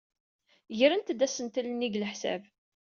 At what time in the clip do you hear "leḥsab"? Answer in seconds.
2.01-2.41